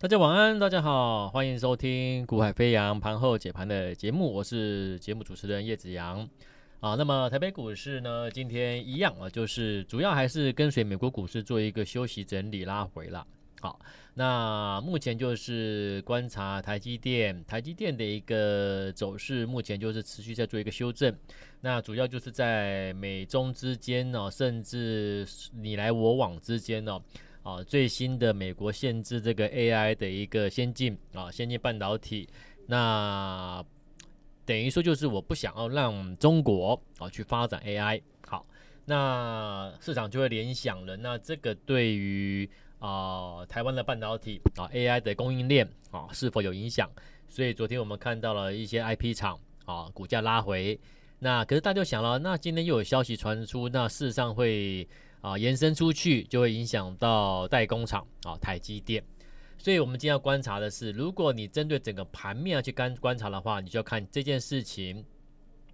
[0.00, 6.20] 大家晚安，大家好，欢迎收听《股海飞扬盘后解盘》的节目，我是节目主持人叶子阳
[6.78, 6.94] 啊。
[6.94, 13.26] 那么台北股市呢，今天一样啊，就是主要还是跟随美国股市做一个休息整理拉回了。
[13.60, 13.80] 好，
[14.14, 21.12] 那目前就是观察台积电，台积电的一个走势，目前就是持续在做一个修正。
[21.60, 27.00] 那主要就是在美中之间呢，甚至你来我往之间呢。
[27.48, 32.28] 啊，最新的美国限制这个 AI 的一个先进啊，先进半导体，
[32.66, 33.64] 那
[34.44, 38.44] 等于说就是我不想要让中国啊去发展 AI，好，
[38.84, 42.46] 那市场就会联想了，那这个对于
[42.80, 46.86] 啊台湾的半导体啊 AI 的供应链啊是否有影响？
[47.30, 50.78] 所以昨天我们看到了一些 IP 厂啊股价拉回，
[51.18, 54.86] 那可是大家就想了，那今天又有消息传出，那事实上会。
[55.20, 59.02] 啊，延伸出去就会影响到代工厂啊，台积电。
[59.60, 65.04] 所以，我们今天要观察的是，如果你针对整个盘面要去观观察的话，你就要看这件事情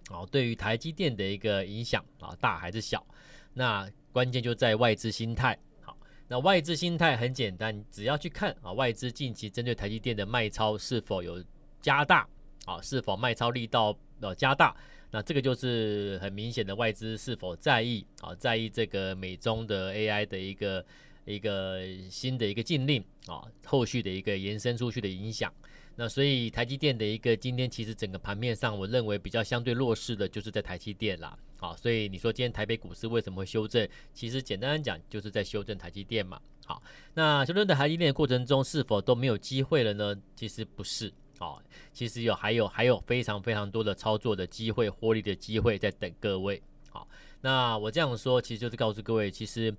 [0.09, 3.05] 啊，对于台积电的一个影响啊，大还是小？
[3.53, 5.55] 那关键就在外资心态。
[5.81, 5.95] 好，
[6.27, 11.43] 那外资心态很简单，只要去看啊，外资近期针对台积电的卖超是否有
[11.79, 12.27] 加大
[12.65, 14.75] 啊，是否卖超力道呃加大。
[15.11, 20.85] 那这个就是很明显的外资是否在意啊，在意这个美中的 AI 的一个
[21.25, 25.53] 一个新的一个禁令啊，后续的一个延伸出去的影响。
[25.97, 31.37] 那所以台积电的一个今天其实整个盘面上，我认为比较相对弱势的就是在台积电啦。
[31.57, 33.87] 好，所以你说今天台北股市为什么会修正？
[34.13, 36.37] 其实简单讲就是在修正台积电嘛。
[36.65, 36.83] 好，
[37.13, 40.21] 那修正的台积电的过程中是否都没有机会了呢？
[40.35, 41.13] 其实不是。
[41.45, 41.61] 好，
[41.93, 46.59] 其实有还有还有非常非常多的操作的机会、获利的机会在等各位。
[46.89, 47.07] 好，
[47.41, 49.71] 那我这样说，其实就是告诉各位，其实。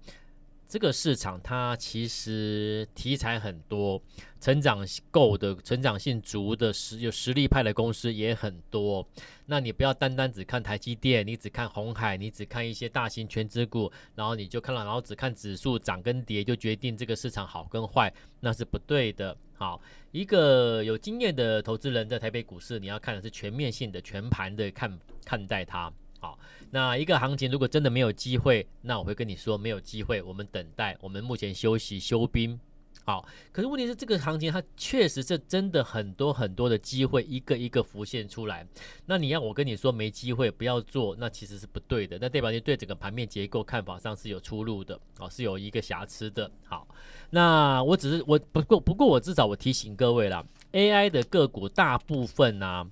[0.68, 4.02] 这个市场它其实题材很多，
[4.40, 9.06] 成长够的、成长性足的实有实力派的公司也很多。
[9.46, 19.36] 那你不要单单只看台积电，你只看红海，你只看一些大型权值股，然后你就看了，然后只看指数涨跟跌就决定这个市场好跟坏，那是不对的。
[19.54, 25.92] 好，一个有经验的投资人在台北股市，你要看的是全面性的、全盘的看看待它。
[26.18, 26.38] 好，
[26.70, 32.58] 那一个行情如果真的没有机会，那我会跟你说没有机会，我们等待，我们目前休息休兵。
[33.04, 38.66] 好，可是问题是这个行情它确实是真的很多很多的机会一个一个浮现出来。
[39.04, 42.18] 那你要我跟你说没机会不要做，那其实是不对的。
[42.20, 46.50] 那代表你对整个盘面结构看法上是有出入的，哦，是有一个瑕疵的。
[46.64, 46.88] 好，
[47.30, 52.86] 那我只是我不过不过我至少我提醒各位啦，AI 的个股大部分呢、啊。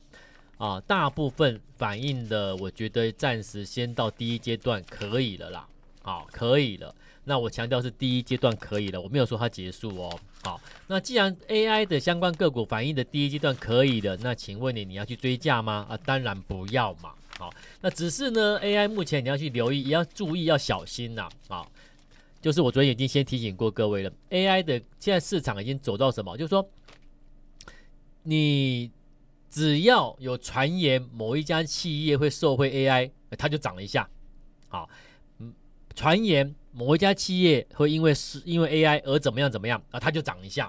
[0.57, 5.67] 啊，大部分反映的，我觉得暂时先到第一阶段可以了啦。
[6.03, 6.95] 好，可以了。
[7.25, 10.21] 那我强调是第一阶段可以了，我没有说它结束哦。
[10.43, 15.87] 好，那既然 AI 的相关个股反映的第一阶段可以了，那请问你你要去追价吗？
[15.89, 17.15] 啊，当然不要嘛。
[17.39, 21.29] 好，那只是呢，AI 目前你要去留意，也要注意，要小心呐。
[21.49, 21.67] 好，
[22.41, 26.37] 就是我昨天已经先提醒过各位了，AI 的现在市场已经走到什么？
[26.37, 26.69] 就是说
[28.23, 28.91] 你。
[29.55, 34.11] 只要有传言某一家企业会受惠 AI，它就涨了一下。
[34.67, 34.91] 好，
[35.39, 35.55] 嗯，
[35.95, 40.69] 传言某一家企业会因为是因为 AI 而怎么样怎么样啊，它就涨一下。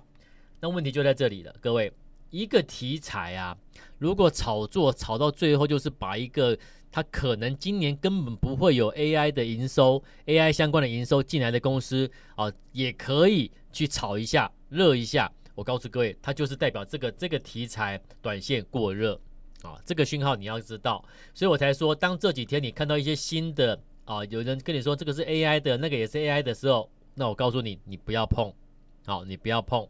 [0.59, 1.91] 那问题就在这里了，各位，
[2.29, 3.57] 一个题材啊，
[3.97, 6.55] 如果炒作炒到最后，就是把一个
[6.91, 15.31] 它可能今年根本不会有 AI 的营收，AI 相关的营收进来的公司啊，也可以去炒一下，热一下。
[15.55, 19.19] 我告诉各位，它就是代表这个这个题材短线过热
[19.63, 28.53] 啊，这个讯号你要知道，所以我才说，当这几天你看到一些新的啊，有人跟你说这个是 AI 的，那个也是 AI 的时候，那我告诉你，你不要碰，
[29.05, 29.87] 好，你不要碰。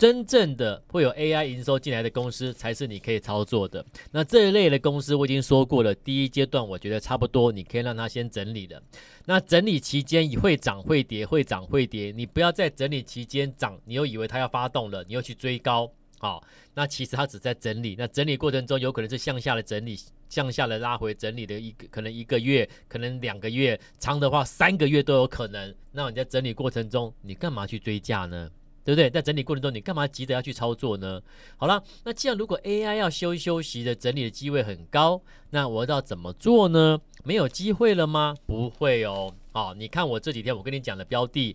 [0.00, 3.84] 真正的会有 AI 营收进来的公司才是你可以操作的。
[4.10, 8.82] 那这一类的公司我已经说过了，第一阶段我觉得差不多，你可以让它先整理了。
[9.26, 16.42] 那整理期间会涨会跌，会涨会跌，你不要在整理期间涨，你又以为它要发动了，你又去追高，好，
[16.72, 17.94] 那其实它只在整理。
[17.98, 19.98] 那整理过程中有可能是向下的整理，
[20.30, 25.74] 向下的拉回整理的一个可能一个月，可能两个月，长的话三个月都有可能。
[25.92, 28.50] 那你在整理过程中，你干嘛去追价呢？
[28.90, 29.08] 对不对？
[29.08, 31.22] 在整理过程中，你干嘛急着要去操作呢？
[31.56, 37.00] 好了，那既然如果 AI 要休休息的整理的机会很高，那我要怎么做呢？
[37.22, 38.34] 没有机会了吗？
[38.46, 39.32] 不会哦。
[39.52, 41.54] 好，你看我这几天我跟你讲的标的，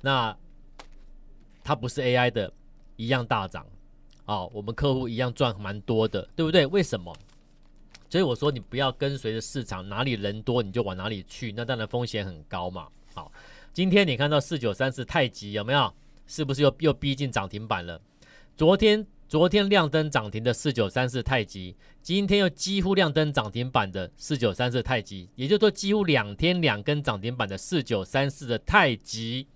[0.00, 0.36] 那
[1.64, 2.52] 它不是 AI 的，
[2.94, 3.66] 一样大涨。
[4.24, 6.64] 好，我们客户一样赚蛮多的，对不对？
[6.66, 7.12] 为什么？
[8.08, 12.86] 所以我说你不要跟随着市场，哪里人多你就往哪里去，那当然风险很高嘛。
[13.12, 13.32] 好，
[13.72, 15.92] 今天你看到四九三四太极有没有？
[16.26, 18.00] 是不是又又逼近涨停板了？
[18.56, 29.46] 昨天昨天亮灯涨停的四九三四太极，今天又几乎亮灯涨停板的四九三四太极，也就是说几乎两天两根涨停板的四九三四的太极，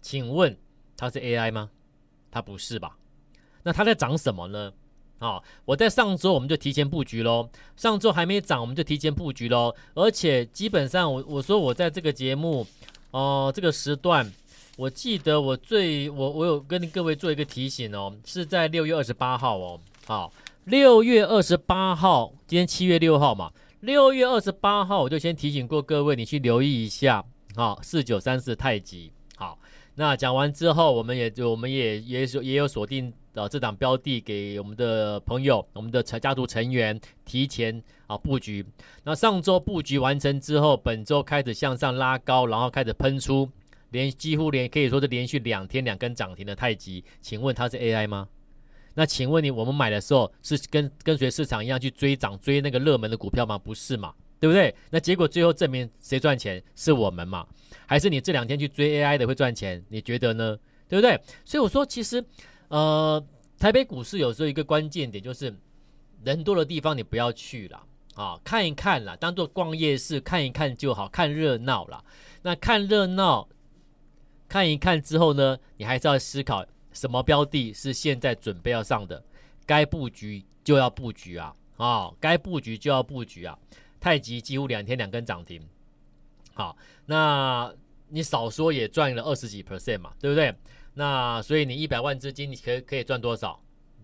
[0.00, 0.56] 请问
[0.96, 1.70] 它是 AI 吗？
[2.30, 2.96] 它不是吧？
[3.62, 4.72] 那它在涨什么呢？
[5.18, 12.66] 啊、哦，我在上周我们就提前布局喽，上周还没涨我们就提前布局喽，而且基本上我我说我在这个节目
[13.10, 14.32] 哦、这个时段。
[14.76, 20.32] 我记得我最我我有跟各位做一个提醒哦，是在六月二十八号哦，好，
[20.64, 27.24] 六月二十八号，今天七月六号嘛，六月二十八号我就先提醒过各位，你去留意一下，
[27.54, 29.56] 好，四九三四太极，好，
[29.94, 38.66] 那讲完之后，我们也就我们也也有也有锁定啊这档标的给我们的朋友，我们的家族成员提前啊布局，
[39.04, 43.48] 那上周布局完成之后，本周开始向上拉高，然后开始喷出。
[43.94, 48.28] 连几乎连可以说是连续两天两根涨停的太极，请问它是 AI 吗？
[48.94, 53.56] 那请问你，我们买的时候是跟跟随市场一样去追涨追那个热门的股票吗？
[53.56, 54.74] 不是嘛，对不对？
[54.90, 56.60] 那结果最后证明谁赚钱？
[56.74, 57.46] 是我们嘛？
[57.86, 59.80] 还是你这两天去追 AI 的会赚钱？
[59.88, 60.58] 你觉得呢？
[60.88, 61.18] 对不对？
[61.44, 62.24] 所以我说，其实
[62.66, 63.24] 呃，
[63.58, 65.54] 台北股市有时候一个关键点就是
[66.24, 67.80] 人多的地方你不要去了
[68.14, 72.02] 啊，看一看啦，当做逛夜市看一看就好，看热闹啦。
[72.42, 73.48] 那看热闹。
[74.48, 79.22] 看一看之后呢，你还是要思考什么标的是现在准备要上的，
[79.66, 83.58] 该布局就要布局啊啊、哦，该布局就要布局啊。
[84.00, 85.66] 太极几乎两天两根涨停，
[86.52, 86.76] 好，
[87.06, 87.72] 那
[88.08, 90.54] 你少说也赚了二十几 percent 嘛，对不对？
[90.92, 93.58] 那所以你一百万资金，你可可以赚多少？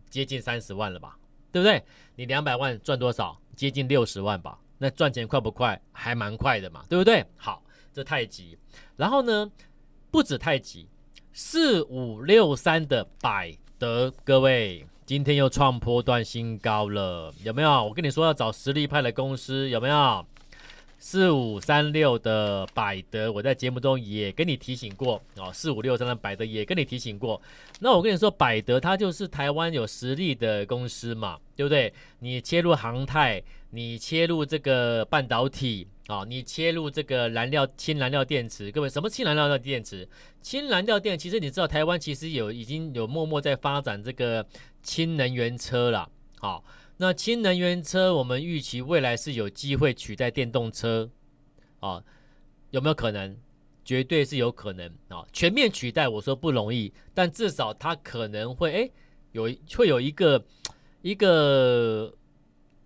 [0.08, 1.18] 接近三十万了吧，
[1.52, 1.84] 对不对？
[2.16, 3.38] 你两百万赚多少？
[3.54, 4.58] 接近六十万吧。
[4.78, 5.78] 那赚钱快不快？
[5.92, 7.22] 还蛮快的嘛，对不对？
[7.36, 8.56] 好，这太极，
[8.96, 9.52] 然后呢？
[10.10, 10.88] 不止太极，
[11.32, 17.84] 四五六三的百德，各位今天又创波段新高了，有没有？
[17.84, 20.26] 我跟你说要找实力派的公司，有没有？
[21.00, 25.50] 四五三六的百德，我在节目中也跟你提醒过哦。
[25.52, 27.40] 四五六三的百德也跟你提醒过。
[27.80, 31.92] 那我跟你说，百德它就是台湾有实力的公司嘛，对不对？
[32.18, 35.88] 你切入航太，你切入这个半导体。
[36.06, 40.08] 啊、你切入这个燃料氢燃料电池，各位什么氢燃料的电池？
[40.42, 44.44] 氢燃料电池，其实你知道台湾其实有已经有默默在发展这个
[44.82, 46.08] 氢能源车了。
[46.40, 46.64] 好、哦，
[47.02, 51.08] 那氢能源车我们预期未来是有机会取代电动车，
[51.78, 52.04] 啊、
[52.72, 53.34] 有没有可能？
[53.82, 58.90] 绝对是有可能啊、全面取代我说不容易，但至少它可能会哎
[59.32, 60.44] 有会有一个
[61.02, 62.14] 一个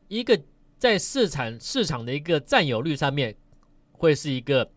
[0.08, 0.40] 一个。
[0.76, 3.34] 在市场市场的一个占有率上面，
[3.92, 4.70] 会是一个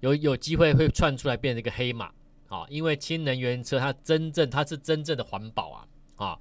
[0.00, 2.12] 有有机会会窜出来变成一个黑马
[2.48, 2.66] 啊！
[2.68, 6.38] 因为氢能源车它真正它是真正的环保啊啊！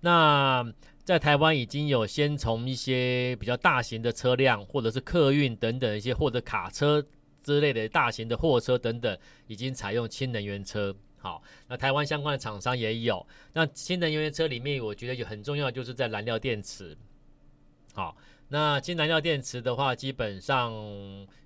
[0.00, 0.74] 那
[1.06, 7.00] 在台湾已经有先从一些比较大型的车辆，或者是客运等等一些，或者卡车
[7.40, 9.16] 之类的大型的货车等等，
[9.46, 10.92] 已经采用氢能源车。
[11.18, 13.24] 好，那台湾相关的厂商也有。
[13.52, 16.96] 那氢能源车里面，我觉得有很重要，就是在燃料电池。
[17.94, 18.16] 好。
[18.48, 20.72] 那氢燃料电池的话，基本上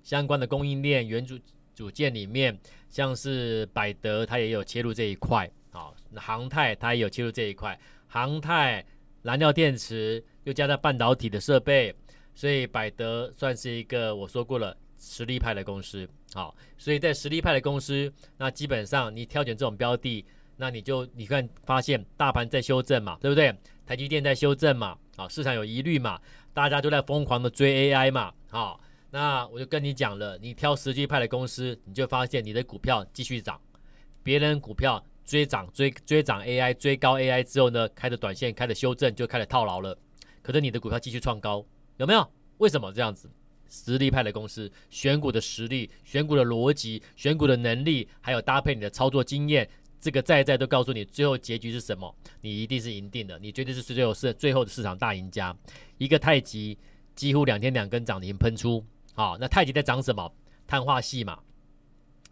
[0.01, 1.37] 相关的供应链元组
[1.75, 2.59] 组件里面，
[2.89, 8.85] 像是百德它也有切入这一块啊，航太它也有切入这一块，航太
[9.21, 11.93] 燃料电池又加上半导体的设备，
[12.33, 16.07] 所以百德算是一个我说过了实力派的公司。
[16.33, 20.25] 好，所以在实力派的公司，那基本上你挑选这种标的，
[20.57, 23.55] 那你就你看发现大盘在修正嘛，对不对？
[23.85, 26.19] 台积电在修正嘛，啊，市场有疑虑嘛。
[26.53, 28.77] 大家都在疯狂的追 AI 嘛，好，
[29.09, 33.59] 那我就跟你讲了，你挑实际派的公司，你就发现你的股票继续涨，
[34.21, 39.97] 别人股票追涨追追涨 AI 追高 AI 之后呢，开始短线开始修正就开始套牢了，
[40.41, 41.65] 可是你的股票继续创高，
[41.97, 42.27] 有没有？
[42.57, 43.29] 为什么这样子？
[43.69, 49.69] 实力派的公司选股的实力、选股的逻辑、选股的能力，还有搭配你的操作经验。
[49.99, 52.13] 这个在在都告诉你，最后结局是什么？
[52.41, 55.55] 你一定是赢定的，你绝对是最后是最后的市场大赢家。
[55.97, 56.77] 一个太极
[57.15, 60.33] 几乎两天两根涨停喷出，好，那太极在涨什么？
[60.67, 61.39] 碳化系嘛，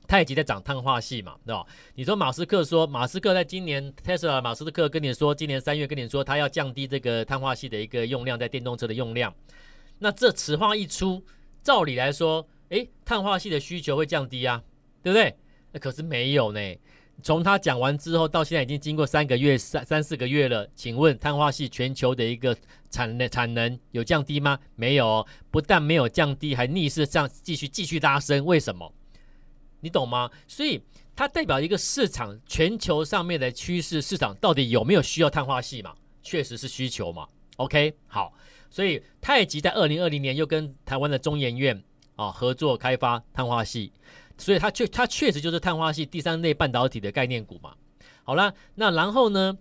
[0.09, 1.63] 太极在涨碳化系嘛，对吧？
[1.93, 9.31] 你说马斯克说，马斯克在今年 Tesla，马斯克跟你说，今年三月跟你说他要降低这个碳化系的一个用量，在电动车的用量。
[9.99, 11.23] 那这此话一出，
[11.61, 14.63] 照理来说，诶，碳化系的需求会降低啊，
[15.03, 15.37] 对不对？
[15.73, 16.59] 那可是没有呢。
[17.21, 22.57] 从他讲完之后到现在已经经过三个月、三三四个月了，请问碳化系全球的一个
[22.89, 24.57] 产能产能有降低吗？
[24.75, 28.91] 没有，不但没有降低，还逆势这样继续继续拉升，为什么？
[29.81, 30.29] 你懂吗？
[30.47, 30.81] 所以
[31.15, 35.95] 它代表一个市场全球上面的趋势，市场到底有没有需要碳化系嘛？
[36.21, 37.27] 确实是需求嘛。
[37.57, 38.33] OK，好，
[38.69, 41.83] 所以太极在二零二零年又跟台湾的中研院
[42.15, 43.91] 啊合作开发碳化系，
[44.37, 47.73] 所以它确它确实就是碳化系第三类半导体的概念股嘛。
[48.23, 49.57] 好了，那然后呢？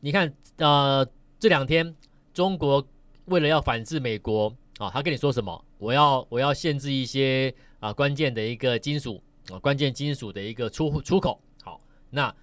[0.00, 1.06] 你看，呃，
[1.38, 1.94] 这两天
[2.32, 2.86] 中国
[3.26, 5.64] 为了要反制美国啊，他跟你说什么？
[5.78, 9.22] 我要我要限制一些啊关键的一个金属。
[9.50, 11.80] 啊，关键金属的一个出出口，好，
[12.10, 12.34] 那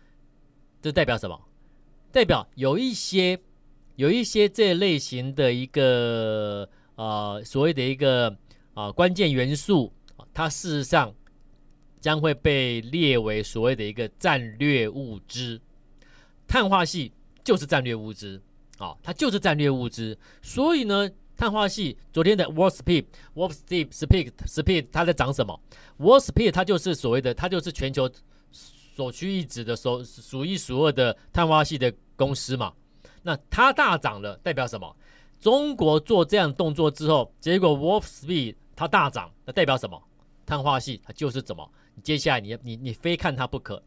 [0.82, 1.40] 这代表什么？
[2.12, 3.40] 代表有一些
[3.96, 8.30] 有一些这类型的一个呃所谓的一个
[8.74, 9.92] 啊、呃、关键元素，
[10.34, 11.14] 它事实上
[12.00, 15.62] 将会被列为所谓的一个战略物资。
[16.48, 17.12] 碳化系
[17.44, 18.42] 就是战略物资，
[18.78, 20.18] 啊，它就是战略物资。
[20.42, 21.10] 所以呢。
[21.38, 25.58] 碳化系，昨天的 Wall Street，Wall Street Speak Speed，它在涨什么
[26.00, 28.10] Wolf Speed 它就是所谓的，它就是全球
[28.51, 32.74] 首屈一指的、首数一数二的碳化系的公司嘛。
[33.22, 34.96] 那它大涨了，代表什么？
[35.39, 40.01] 中国做这样动作之后，结果 Wolf Speed 它大涨，那代表什么？
[40.46, 41.70] 碳化系它就是怎么？
[42.01, 43.84] 接下来你你你非看它不可，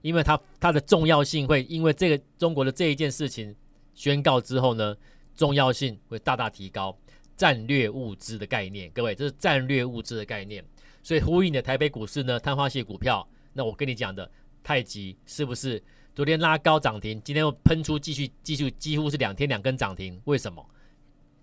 [0.00, 3.54] 因为它它的重要性会因为这个中国的这一件事情
[3.94, 4.96] 宣告之后呢，
[5.36, 6.96] 重要性会大大提高，
[7.36, 10.64] 战略物资的概念，各位，这是战略物资的概念，
[11.02, 14.30] 所以呼应的台北股市呢，碳化矽股票，那我跟你讲的
[14.62, 15.82] 太极是不是
[16.14, 20.64] 昨天拉高涨停，今天又喷出继续继续几乎是两天两根涨停，为什么？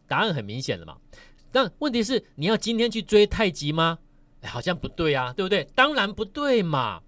[0.08, 0.98] 答案很明显了嘛，
[1.52, 4.00] 但问题是你要今天去追太极吗？
[4.42, 5.68] 哎，好像不对啊，对不对？
[5.76, 7.02] 当然不对嘛，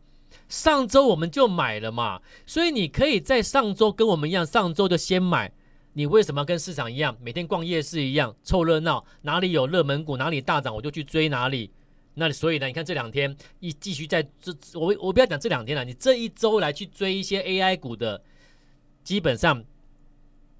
[0.50, 5.52] 上周我们就买了嘛，所以你可以在上周跟我们一样，上周就先买。
[5.94, 9.06] 你为什么跟市场一样，每天逛夜市一样凑热闹？
[9.22, 11.72] 哪里有热门股，哪里大涨，我就去追哪里。
[12.16, 18.22] 那所以呢，你看这两天一继续在这，我我不要讲这两天了，你这一周来去追一些 AI 股的，
[19.04, 19.64] 基本上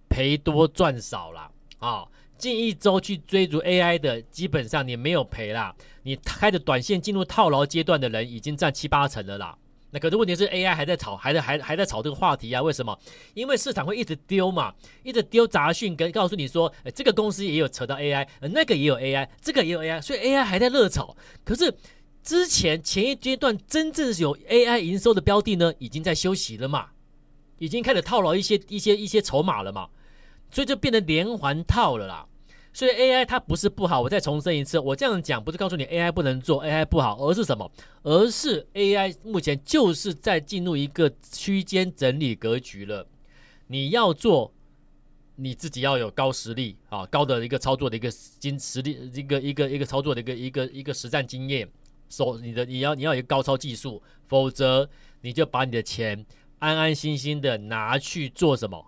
[0.10, 2.08] 赔多赚少了啊。
[2.38, 5.74] 近一周去追逐 AI 的，基本上你没有赔啦。
[6.02, 9.58] 你开着短线进入套牢阶段的人，已经占七八成了啦。
[9.94, 12.60] 那可是问题是 AI 还在炒，还在还还在炒这个话题啊？
[12.60, 12.98] 为什么？
[13.36, 14.74] 因为市场会一直丢嘛，
[15.04, 21.16] 一直丢杂讯跟告诉你说，诶，这个公司也有扯到 AI，那个也有 AI，这个也有 AI，所以 AI 还在热炒。
[21.46, 21.72] 可是
[22.24, 26.88] 之前前一阶段真正有 AI 营收的标的呢，已经在休息了嘛，
[27.60, 29.88] 已经开始套牢一些一些一些筹码了嘛，
[30.50, 32.26] 所以就变得连环套了啦。
[32.74, 37.72] 所以 AI 它不是不好，我再重申一次，我这样讲不是告诉你 AI 不能做，AI 不好，而是什么？
[38.02, 43.08] 而是 AI 目前就是在进入一个区间整理格局了。
[43.68, 44.52] 你要做，
[45.36, 51.70] 你自己要有高实力啊，高的一个操作的一个经实力，一个一个一个操作的一个一个一个实战经验，
[52.10, 54.90] 手你的你要你要有高超技术，否则
[55.22, 56.26] 你就把你的钱
[56.58, 58.84] 安安心心的拿去做什么？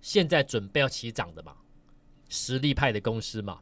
[0.00, 1.54] 现在准备要起涨的嘛。
[2.32, 3.60] 实力派的公司嘛，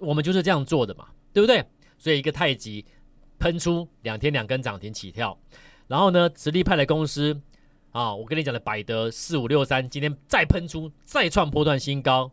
[0.00, 1.64] 我们就是这样做的嘛，对不对？
[1.98, 2.84] 所以一个太极
[3.38, 5.36] 喷出两天两根涨停起跳，
[5.88, 7.38] 然后呢，实力派的公司
[7.90, 12.30] 啊，我跟你讲的百德四五六三今天再喷出再创波段新高，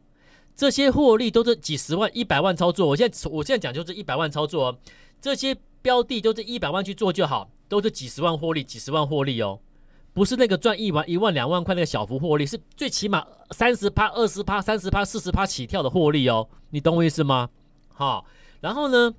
[0.56, 2.88] 这些获利都是几十万、一百万操作。
[2.88, 4.78] 我现在我现在讲就是一百万操作哦，
[5.20, 9.60] 这些标的都是一百万去做就好，都是几十万获利、几十万获利哦。
[10.14, 17.50] 不是那个赚一万一万两万块那个小幅获利，是最起码三十趴、二十趴、三十趴、四十趴起跳的获利哦，你懂我意思吗？
[17.94, 18.26] 好，
[18.62, 19.14] 然后呢，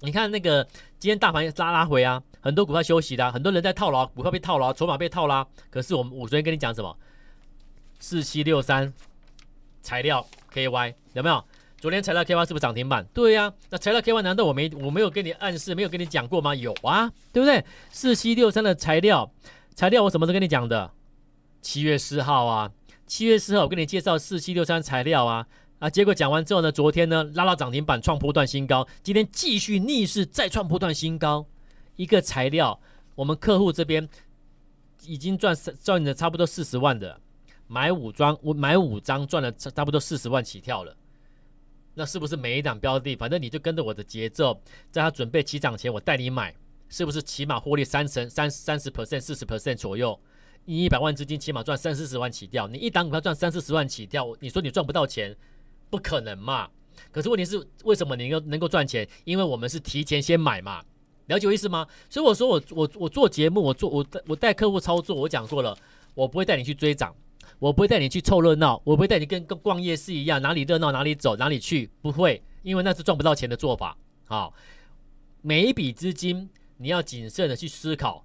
[0.00, 0.66] 你看那个
[0.98, 5.46] 今天大盘拉拉回啊，很多股票休息的，很多人在套牢，股票被套牢，筹码被套啦。
[5.70, 6.96] 可是我们我昨天跟你讲什么？
[8.00, 8.92] 四七六三
[9.82, 11.44] 材料 KY 有没有？
[11.80, 13.06] 昨天材料 KY 是不是涨停板？
[13.14, 16.52] 对呀，那材料 KY 难道我没我没有跟你暗示，没有跟你讲过吗？
[16.56, 17.64] 有啊，对不对？
[17.92, 19.30] 四七六三的材料。
[19.78, 20.90] 材料我什么都跟你讲的，
[21.62, 22.72] 七月四号啊，
[23.06, 25.46] 七月四号我跟你介绍四七六三材料啊。
[25.78, 31.46] 啊，结果讲完之后呢，昨天呢拉到涨停板创波段新高，今天继续逆势再创波段新高，
[31.94, 32.80] 一个材料
[33.14, 34.08] 我们客户这边
[35.04, 37.20] 已经赚赚了差不多四十万的，
[37.68, 40.96] 买五张我买五张赚了差不多四十万起跳了，
[41.94, 46.52] 那是不是每一档标的，反正你就跟着我的节奏，在他准备起涨前我带你买。
[46.88, 50.18] 是不是起码获利三成三三十 percent 四十 percent 左右？
[50.64, 55.34] 你一百万资金起码赚三四十万起跳，你一档股票赚三四十万起跳，你说你赚不到钱，
[55.88, 56.68] 不可能嘛？
[57.10, 59.08] 可是问题是为什么你能够能够赚钱？
[59.24, 60.82] 因为我们是提前先买嘛，
[61.28, 61.86] 了解我意思吗？
[62.10, 65.74] 所以我说我我我做节目，我做我我带客户操作，我讲过了，
[66.14, 67.14] 我不会带你去追涨，
[67.58, 73.96] 我不会带你去凑热闹，我不会带你跟跟逛夜市一样，哪里热闹哪里走哪里去，不会，因为那是赚不到钱的做法。
[74.26, 74.52] 好，
[75.40, 76.50] 每一笔资金。
[76.78, 78.24] 你要谨慎的去思考，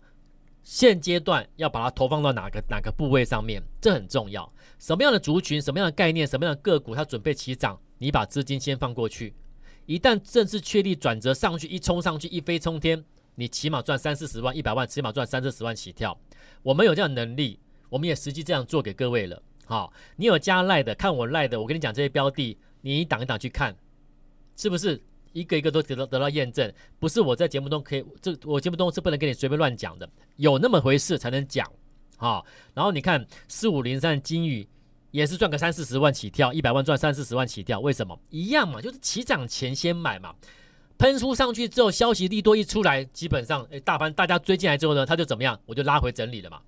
[0.63, 4.49] 现阶段要把它投放到哪个哪个部位上面，这很重要。
[4.79, 9.33] 什么样的族群、什么样的概念、什么样的个股，它准备起涨，你把资金先放过去。
[9.85, 13.03] 一旦正式确立转折上去，一冲上去，一飞冲天，
[13.35, 16.17] 你起码赚三四十万、一百万，起码赚三四十万起跳。
[16.61, 19.41] 我们有这样的能力，我们也实际这样做给各位了。
[19.65, 23.75] 好，你有加赖的，看我赖的，我跟你讲这些标的，你一档一档去看，
[24.55, 25.01] 是不是？
[25.33, 31.69] 一个一个都得到得到验证，不是我在节目中可以，这我节目中是不能跟你随便乱讲的，有那么回事才能讲，
[32.17, 34.65] 好，然后你看四五零三金宇
[35.11, 38.17] 也是赚个三四十万起跳，一百万赚三四十万起跳，为什么？
[38.29, 40.33] 一样嘛，就是起涨前先买嘛，
[40.97, 45.59] 喷出上去之后，消息利多一出来，基本上诶大盘大家追进来之后呢，它就怎么样？
[45.65, 46.61] 我就拉回整理了嘛，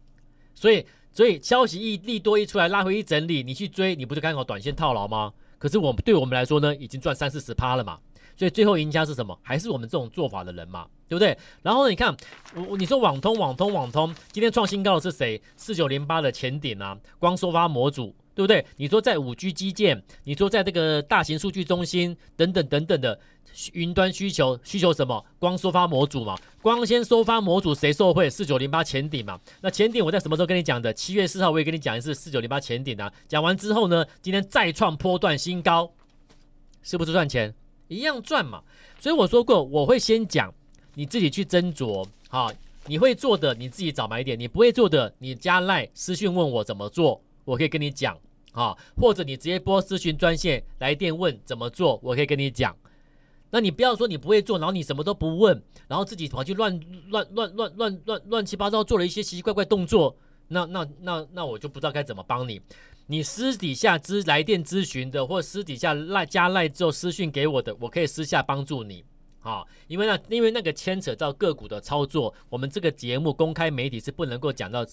[0.53, 5.31] 所以所以消息一利多一出来，拉回一整理，你去追，你不就刚好短线套牢吗？
[5.57, 7.99] 可是我对我们来说呢，已经赚三四十趴了嘛。
[8.35, 9.37] 所以最后赢家是什么？
[9.41, 11.37] 还是我们这种做法的人嘛，对不对？
[11.61, 12.15] 然后呢，你看，
[12.67, 15.41] 我你说网通网通网通，今天创新高的是谁？
[15.55, 18.65] 四九零八的前顶啊，光收发模组，对不对？
[18.77, 23.17] 你说在五 G 基建，你说在这个大型数据中心等等等等的
[23.71, 25.23] 云端需求，需求什么？
[25.39, 28.29] 光收发模组嘛，光纤收发模组谁受惠？
[28.29, 29.39] 四九零八前顶嘛。
[29.61, 30.93] 那前顶我在什么时候跟你讲的？
[30.93, 33.09] 七月四号我也跟你讲一次四九零八前顶啊。
[33.29, 35.93] 讲完之后呢，今天再创波段新高，
[36.83, 37.53] 是不是赚钱？
[37.87, 38.61] 一样赚嘛，
[38.99, 40.53] 所以我说过，我会先讲，
[40.93, 42.51] 你自己去斟酌，好，
[42.87, 48.17] 你会做的你自己找买点，你不会做的，你加赖私讯问我怎么做，我可以跟你讲，
[48.51, 52.75] 好，或者你直接拨咨询专线来电问怎么做，我可以跟你讲。
[53.51, 56.77] 那你不要说你不会做，然后你什么都不问，然后自己跑去乱
[57.09, 60.13] 乱乱乱乱乱乱七八糟做了一些奇奇怪怪动作，
[60.47, 62.59] 那那那那我就不知道该怎么帮你。
[63.07, 69.03] 你私底下咨来电咨询的，或私底下赖加赖之后私讯给我的，我可以私下帮助你，
[69.41, 74.83] 啊，因为那因为那个牵扯到个股的操作，我们这个节目公开媒体是不能够讲到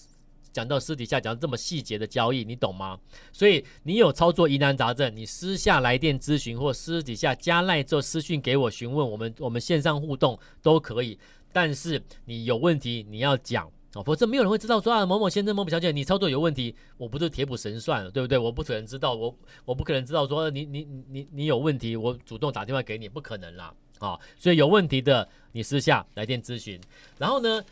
[0.51, 2.99] 讲到私底下讲这么细节的交易，你懂吗？
[3.31, 11.17] 所以你有操作疑难杂症，你私下来电咨询或私底下加赖之后私讯给我询问，我们我们线上互动都可以，
[11.51, 13.67] 但是你有问题你要讲。
[13.95, 18.37] 哦，否则没有人会知道说啊，某某先生、某某小姐，你操作有问题，我不是铁卜神算，对不对？
[18.37, 26.79] 我不可能知道，我我不可能知道说你你你你有问题，我主动打电话给你，不可能啦，啊、所以有问题的你私下来电咨询。
[27.17, 27.63] 然后呢，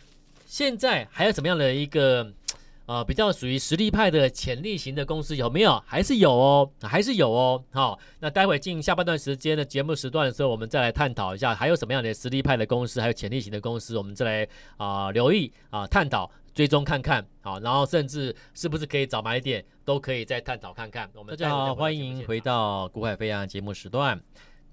[0.45, 2.31] 现在还有什么样的一个？
[2.91, 5.82] 呃，比较属于实力派的潜力型的公司有没有？
[5.88, 7.63] 还是有哦，还是有哦。
[7.71, 14.43] 好，那待会进下半段时间的节目时段的时候，我们再来探讨一下，还有什么样的实力派的公司，还有潜力型的公司，我们再来
[14.75, 17.25] 啊、呃、留意啊、呃、探讨、追踪看看。
[17.41, 21.10] 好，然后甚至是不是可以找买点，都可以再探讨看看。
[21.13, 24.21] 我们大家好，欢迎回到股海飞扬节目时段。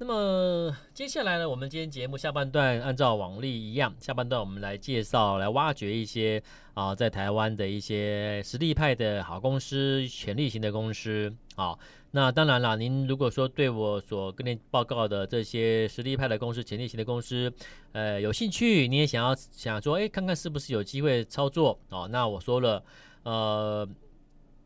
[0.00, 6.40] 那么接下来呢，我们今天节目下半段按照往例一样，下半段我们来介绍、来挖掘一些
[6.74, 11.34] 啊，在台湾的一些实力派的好公司、潜力型的公司。
[11.56, 11.76] 啊，
[12.12, 17.52] 那当然了，您如果说对我所跟您报告的这些实力派的公司、潜力型的公司，
[17.90, 22.06] 呃，有兴趣，你也想要想说，哎，看看是不是有机会操作哦？
[22.06, 22.84] 那我说了，
[23.24, 23.88] 呃，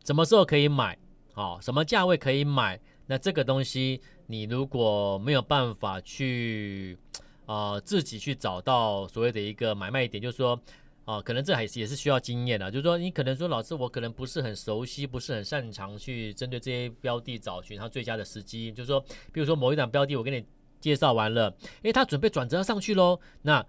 [0.04, 0.98] 什么时候可以买？
[1.36, 2.78] 哦，什么价位可以买？
[3.06, 3.98] 那这个东西。
[4.26, 6.96] 你如果没有办法去，
[7.46, 10.58] 呃，自己去找到所谓的一个买卖点，就是说，
[11.04, 12.70] 啊、可能这还也是需要经验的。
[12.70, 18.70] 就是说，你可能说，老师，我可能不是很熟悉，不是很擅长去针对这些标的找寻它最佳的时机。
[18.72, 19.00] 就是说，
[19.32, 20.44] 比如说某一档标的，我给你
[20.80, 23.64] 介绍完了，诶，它准备转折上去喽，那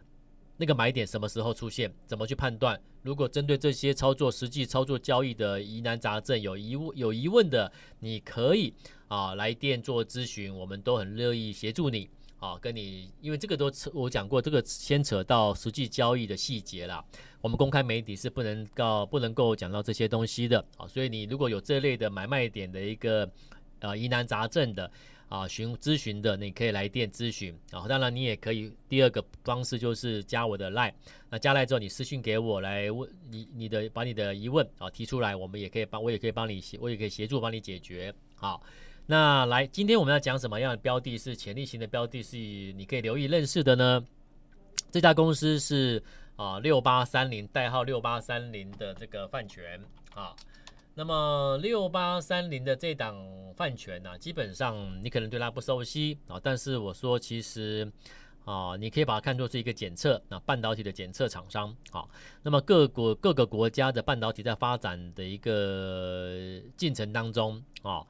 [0.58, 1.92] 那个买点什么时候出现？
[2.06, 2.80] 怎么去判断？
[3.02, 8.74] 如果针对这些操作实际操作交易的疑难杂症有疑问有疑问的，你可以。
[9.13, 12.10] 啊，来电做咨询，我们都很乐意协助你。
[12.39, 17.06] 啊，跟你，因为这个都我讲过，这个牵扯到实际交易的细节啦。
[17.39, 20.60] 我们公开媒体是不能够不能够讲到这些东西的。
[20.78, 23.30] 啊，所以你如果有这类的买卖点的一个
[23.82, 24.91] 呃疑难杂症的
[25.30, 27.56] 啊询咨询的，你可以来电咨询。
[27.69, 30.91] 啊，当然你也可以第二个方式就是加我的 line。
[31.30, 38.12] 那加来之后，你私信给我来问你你的把你的疑问啊提出来，我们也可以帮我也可以帮你协我也可以协助帮你解决。
[38.36, 38.62] 好。
[39.06, 44.02] 那来，今天我们要讲什么样的标的，是潜力型的标的，是你可以留意认识的呢？
[44.92, 46.02] 这家公司是
[46.38, 49.78] 啊六八三零，代号六八三零的这个泛权
[50.16, 50.34] 啊。
[50.96, 53.18] 那么六八三零的这档
[53.58, 57.92] 泛权呢，基本上你可能对它不熟悉啊，但是我说其实
[58.46, 62.06] 啊，你可以把它看作是一个检测啊，半导体的检测厂商啊。
[62.42, 68.02] 那么各国各个国家的半导体在发展的一个进程当中啊。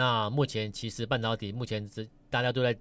[0.00, 2.74] 那目前其实半导体目前是大家都在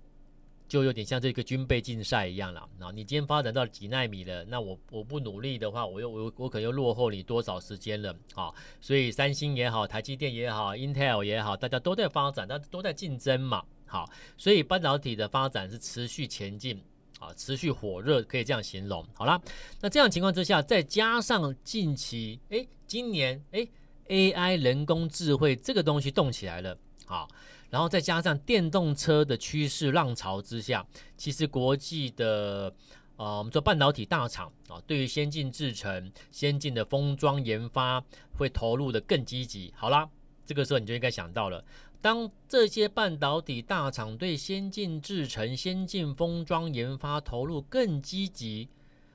[0.70, 2.92] 就有点像这个军备竞赛一样了啊！
[2.94, 8.50] 你今天发展到几纳米了，那我我不努力的话，我又我我可能又落后你多少时间了啊！
[8.80, 13.62] 所以三星也好，台积电也好，Intel 也好，大家都在发展，大家都在竞争嘛。
[13.86, 16.82] 好，所以半导体的发展是持续前进
[17.20, 19.06] 啊，持续火热，可以这样形容。
[19.14, 19.42] 好啦，
[19.82, 23.68] 那这样情况之下，再加上近期哎，今年哎
[24.08, 26.78] AI 人工智慧这个东西动起来了，
[27.10, 27.28] 好。
[27.70, 30.86] 然后再加上电动车的趋势浪潮之下，
[31.18, 32.74] 其实国际的
[33.16, 38.04] 呃，我们说半导体大厂啊，对于先进制程、先进的封装研发
[38.38, 39.72] 会投入的更积极。
[39.76, 40.10] 好啦，
[40.46, 41.64] 这个时候你就应该想到了，
[42.02, 48.70] 当这些半导体大厂对先进制程、先进封装研发投入更积极，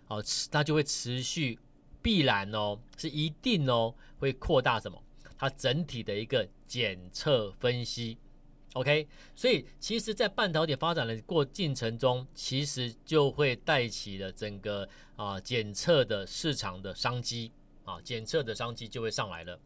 [0.07, 1.59] 哦，它就会持续
[2.01, 5.03] 必然哦，是一定哦，会扩大什么？
[5.45, 8.17] 它整体的一个检测分析。
[8.73, 17.53] OK，所以其实，在半导体发展的过进程中，其实就会带起了整个啊检测的市场的商机
[17.85, 19.61] 啊，检测的商机就会上来了。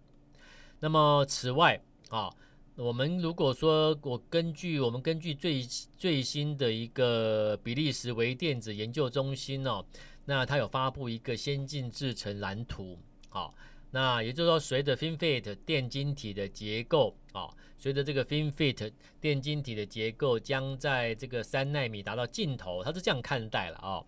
[0.80, 2.28] 那么此外啊，
[2.74, 5.62] 我们如果说我根据我们根据最
[5.96, 9.84] 最新的一个比利时微电子研究中心哦，
[10.24, 12.98] 那它有发布一个先进制程蓝图，
[13.30, 13.54] 好，
[13.90, 17.48] 那也就是说，随着 FinFET 电晶体的结构啊。
[17.80, 24.04] 随着这个 FinFET 电晶体的结构将在这个三纳米达到尽头，它是这样看待了啊、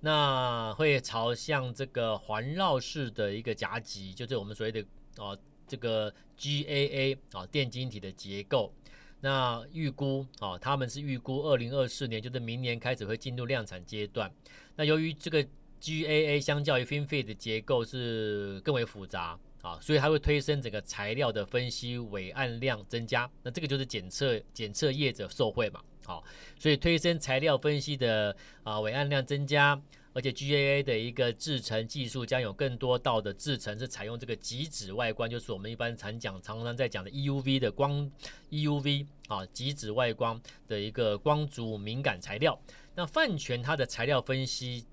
[0.00, 4.82] 那会朝向这个环绕式的一个夹击，就是我们所谓的
[5.18, 5.36] 啊、
[5.68, 8.72] 这个 GAA 啊、电晶体的结构。
[9.20, 14.32] 那预估啊、他们是预估二零二四年，就是明年开始会进入量产阶段。
[14.74, 15.46] 那由于这个
[15.82, 19.38] GAA 相较于 FinFET 的结构是更为复杂。
[19.62, 25.80] 啊，所以它会推升整个材料的分析伟岸量增加，那这个就是检测检测业者受惠嘛。
[26.04, 26.24] 好，
[26.58, 29.80] 所以推升材料分析的啊伟岸量增加，
[30.14, 38.10] 而且 GAA 的一个制程技术将有更多道的制程是采用这个极紫外光，就是我们一般常讲常常在讲的 EUV 的光
[38.50, 42.60] EUV 啊极紫外光的一个光阻敏感材料。
[42.96, 44.84] 那泛全它的材料分析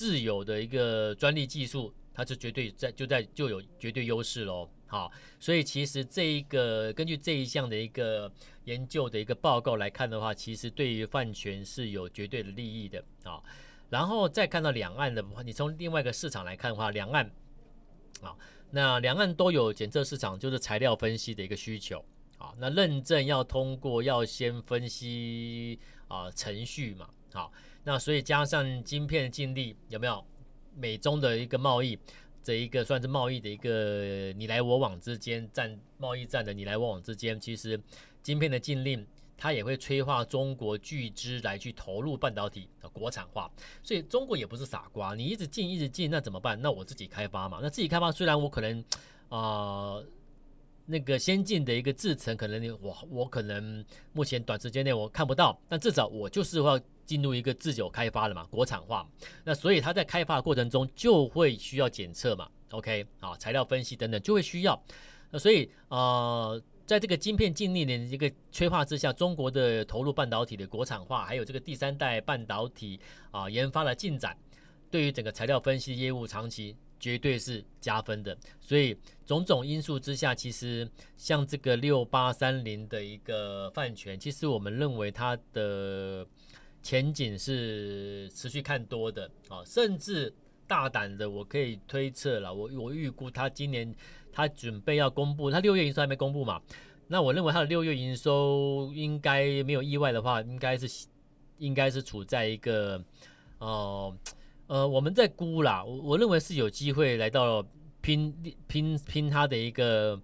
[0.00, 1.92] 自有的一个专利技术。
[2.12, 8.30] 它就绝对在就在就有绝对优势喽，好，所以其实这一个根据这一项的一个
[8.64, 13.40] 研究的一个报告来看的话，其实对于饭权是有绝对的利益的啊。
[13.88, 17.24] 然后再看到两岸的话，你从另外一个市场来看的话，两岸
[18.20, 18.36] 啊，
[18.70, 22.04] 那两岸都有检测市场，就是材料分析的一个需求
[22.38, 22.52] 啊。
[22.58, 27.50] 那认证要通过，要先分析啊程序嘛，好，
[27.84, 30.24] 那所以加上晶片的净利有没有？
[30.76, 31.98] 美中的一个贸易，
[32.44, 37.78] 这一个算是贸易的一个你来我往之间战贸易战的你来我往之间，其实
[38.22, 39.04] 晶片的禁令
[39.36, 43.50] 它也会催化中国巨资来去投入半导体的国产化，
[43.82, 46.58] 所以中国也不是傻瓜，你一直进一直进，那怎么办？
[46.62, 48.84] 那我自己开发嘛，那自己开发虽然我可能
[49.28, 50.00] 啊。
[50.90, 56.76] 那个先进的一个制程，可能我我可能目前短时间内我看不到，但至少我就是要
[57.06, 59.08] 进入一个自有开发的嘛，国产化。
[59.44, 64.82] 那所以它在开发的过程中就会需要检测嘛，OK 啊，材料分析等等就会需要。
[65.30, 72.98] 那所以呃，在这个晶片禁令的一个催化之下，中国的投入半导体的国产化，还有这个第三代半导体
[73.30, 74.36] 啊研发的进展，
[74.90, 76.76] 对于整个材料分析业务长期。
[77.00, 80.86] 绝对是加分的，所以种种因素之下，其实
[81.16, 86.26] 像这个六八三零的一个泛权，其实我们认为它的
[86.82, 90.30] 前景是持续看多的啊，甚至
[90.66, 93.92] 大胆的我可以推测了，我我预估它今年
[94.30, 96.60] 它准备要公布，它六月营收还没公布嘛，
[97.08, 101.06] 那我认为它的六月营收应该没有意外的话，应该是
[101.56, 103.02] 应该是处在一个
[103.58, 104.14] 哦。
[104.14, 104.16] 呃
[104.70, 107.60] 呃，我们在估啦，我我认为是有机会来到
[108.00, 108.32] 拼
[108.68, 110.16] 拼拼它的一个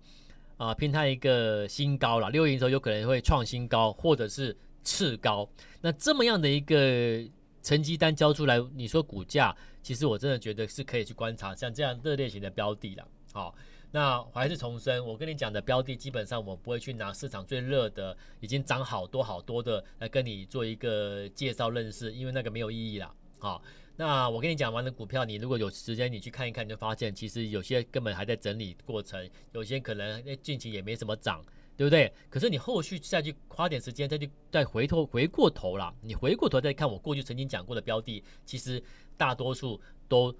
[0.57, 2.31] 啊、拼它一个新高了。
[2.31, 5.49] 六月营收有可能会创新高，或者是次高。
[5.81, 7.29] 那这么样的一个
[7.61, 13.05] 成绩单交出来，你说股价，其实我真的觉得是可以去观察，像这样热烈型的标的了。
[13.33, 13.53] 好，
[13.91, 23.13] 那我还是重申，我跟你讲的标的，基本上我不会去拿市场最热的，已经涨好多好多的来跟你做一个介绍认识，因为那个没有意义了。
[23.41, 23.61] 好。
[23.99, 31.43] 那我跟你讲完的股票，你如果有时间，你去看一看，就发现其实有些根本还在整理过程，有些可能近期也没什么涨，
[31.79, 32.13] 对不对？
[32.29, 38.83] 可是你后续再去花点时间，再去再回头回过头了，你回过头再看我过去曾经讲过的标的，其实
[39.17, 40.35] 大多数都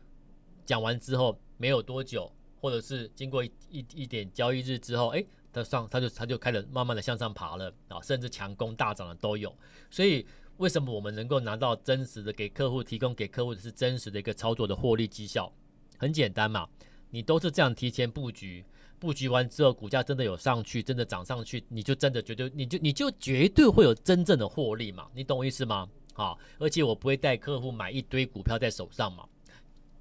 [0.67, 9.57] 讲完之后没有多久，或者是经过一一一点交易日之后，哎，它上它就它就开始慢慢的向上爬了啊，甚至强攻大涨的都有，
[9.91, 10.27] 所以。
[10.59, 15.53] 为什么我们能够拿到真实的给客户提供给客户的是真实的一个操作的获利绩效？
[15.99, 16.69] 很简单嘛，
[17.11, 18.65] 你都是这样提前布局，
[18.99, 25.09] 布局完之后股价真的有上去，真的涨上去，你就真的绝对你就你就绝对会有真正的获利嘛？
[25.15, 25.89] 你懂我意思吗？
[26.15, 29.25] 好，而且我不会带客户买一堆股票在手上嘛。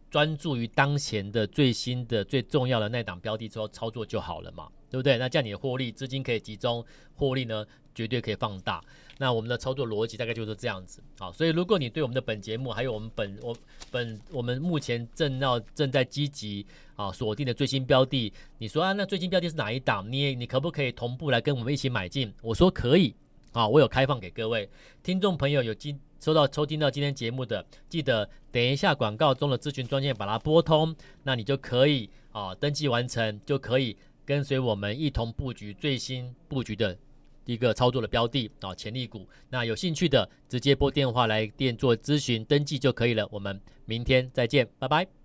[0.09, 5.17] 专注于当前的最新的最重要的那档标的之后操作就好了嘛，对不对？
[5.17, 8.81] 那这样你的获利资金可以集中，获利呢绝对可以放大。
[9.17, 11.01] 那我们的操作逻辑大概就是这样子。
[11.19, 13.55] 好，所以如果你对我们的本节目，还有我们本我
[13.91, 20.11] 本我们目前正要正在积极啊锁定的最新标的，你说啊，那最新标的是哪一档？
[20.11, 22.33] 你你可不可以同步来跟我们一起买进？
[22.41, 23.15] 我说可以
[23.51, 24.69] 啊，我有开放给各位
[25.03, 25.99] 听众朋友有今。
[26.17, 36.97] 收到收听到今天节目的，记得等一下广告中的咨询专线把它拨通，那你就可以啊登记完成，就可以跟随我们一同布局最新布局的
[37.45, 39.27] 一个操作的标的啊潜力股。
[39.49, 43.27] 那有兴趣的直接拨电话来电做咨询登记就可以了。
[43.31, 45.24] 我们明天再见，拜拜。